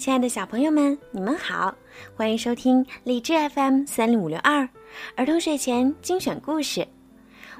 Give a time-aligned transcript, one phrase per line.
[0.00, 1.74] 亲爱的小朋友们，你们好，
[2.16, 4.66] 欢迎收听荔枝 FM 三零五六二
[5.14, 6.88] 儿童睡前精选故事，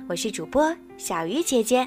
[0.09, 1.87] 我是主播小鱼姐姐。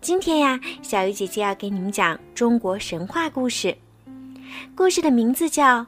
[0.00, 3.72] 今天呀，小鱼姐姐要给你们讲中国神话故事，
[4.74, 5.82] 故事的名字叫《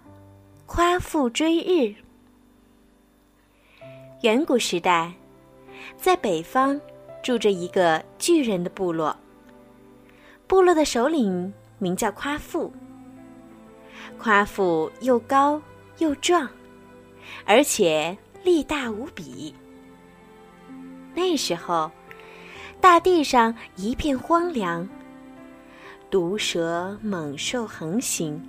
[0.67, 1.71] 夸父追日》。
[4.23, 5.13] 远古时代，
[5.97, 6.81] 在北方
[7.25, 9.17] 住着一个巨人的部落，
[10.47, 12.73] 部落的首领名叫夸父。
[14.19, 15.61] 夸父又高
[15.99, 16.49] 又壮，
[17.45, 19.55] 而且力大无比。
[21.15, 21.91] 那时候，
[22.81, 24.89] 大地上一片荒凉，
[26.11, 28.41] 毒蛇猛兽横行，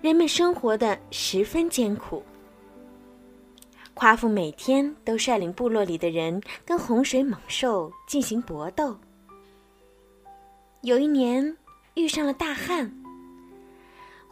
[0.00, 2.22] 人们生活的十分艰苦。
[3.94, 8.96] 夸父每天都率领部落里的人跟洪水猛兽进行搏斗。
[10.80, 11.56] 有一年，
[11.94, 13.01] 遇上了大旱。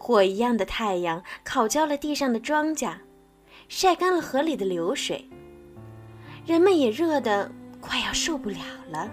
[0.03, 2.95] 火一样的太阳烤焦了地上的庄稼，
[3.69, 5.29] 晒干了河里的流水。
[6.47, 8.56] 人们也热得快要受不了
[8.89, 9.11] 了。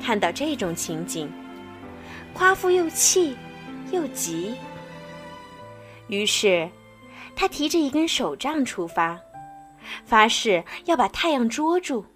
[0.00, 1.28] 看到这种情景，
[2.32, 3.36] 夸父又气
[3.90, 4.54] 又急。
[6.06, 6.70] 于是，
[7.34, 9.18] 他提着一根手杖出发，
[10.04, 12.06] 发誓要把太阳捉住，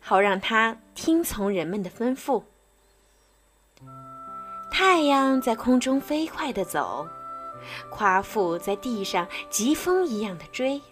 [0.00, 2.42] 好让他听从人们的吩咐。
[4.76, 7.06] 太阳在空中飞快地走，
[7.90, 10.82] 夸父在地上疾风一样的追。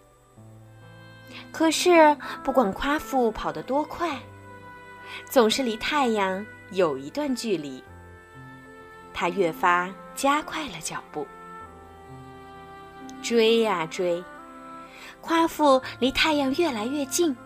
[1.51, 4.17] 可是，不管夸父跑得多快，
[5.29, 7.83] 总是离太阳有一段距离。
[9.13, 11.27] 他越发加快了脚步，
[13.21, 14.23] 追呀追，
[15.21, 17.37] 夸父离太阳越来越近，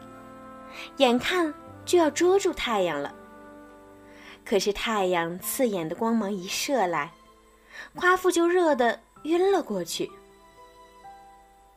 [0.99, 1.55] 眼看
[1.87, 3.11] 就要捉住太阳了。
[4.49, 7.11] 可是太阳刺眼的光芒一射来，
[7.97, 10.09] 夸父就热得晕了过去。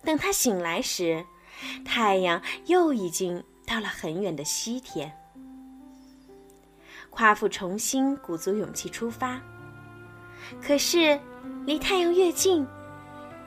[0.04, 1.26] 等他醒来时，
[1.84, 5.12] 太阳又已经到了很远的西天。
[7.10, 9.42] 夸父重新鼓足勇气出发，
[10.62, 11.20] 可是
[11.66, 12.66] 离太阳越近，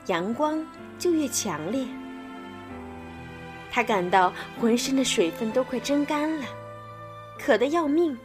[0.07, 0.63] 阳光
[0.99, 1.87] 就越强烈。
[3.71, 6.45] 他感到浑身的水分都快蒸干了，
[7.39, 8.15] 渴得要命。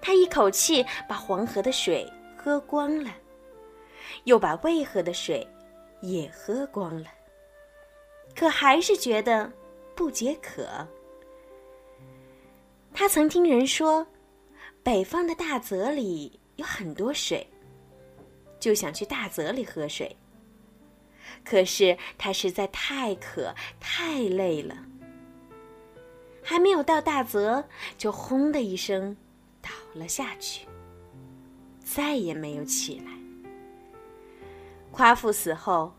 [0.00, 3.10] 他一口气把黄河的水喝光了，
[4.24, 5.46] 又把渭河的水
[6.00, 7.08] 也喝光了，
[8.34, 9.50] 可还是觉得
[9.94, 10.86] 不解渴。
[12.92, 14.06] 他曾听人说，
[14.82, 17.46] 北方的大泽里有很多水，
[18.58, 20.16] 就想去大泽里喝水。
[21.44, 24.76] 可是他实在太渴太累了，
[26.42, 27.62] 还没有到大泽，
[27.98, 29.16] 就轰的一声。
[29.66, 30.64] 倒了下去，
[31.80, 33.10] 再也没有起来。
[34.92, 35.92] 夸父死后，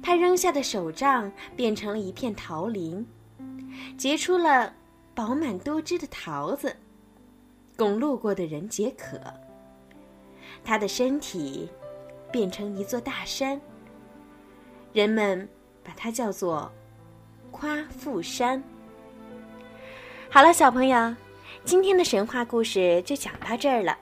[0.00, 3.04] 他扔下的手杖变成了一片桃林，
[3.98, 4.72] 结出了
[5.16, 6.76] 饱满多汁的桃子，
[7.76, 9.18] 供路过的人解渴。
[10.62, 11.68] 他的身体
[12.30, 13.60] 变成一座大山，
[14.92, 15.48] 人们
[15.82, 16.70] 把它叫做
[17.50, 18.62] 夸父山。
[20.30, 21.16] 好了，小朋友。
[21.64, 23.96] 今天的神话故事就讲到这儿了，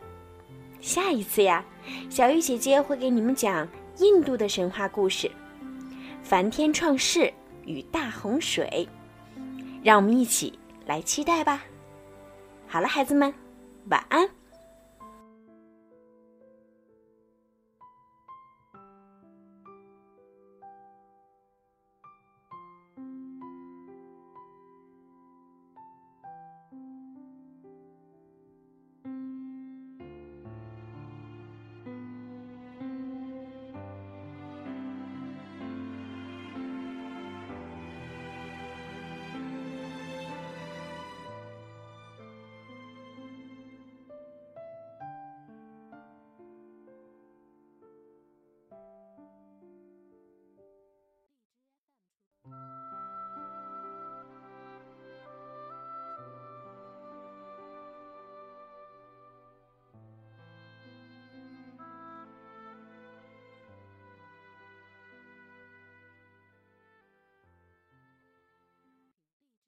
[0.80, 1.64] 下一次呀，
[2.08, 5.30] 小鱼姐姐会给你们讲印度的神话故事——
[6.22, 7.32] 梵天创世
[7.66, 8.88] 与大洪水，
[9.82, 11.62] 让我们一起来期待吧。
[12.66, 13.32] 好了，孩子们，
[13.90, 14.28] 晚安。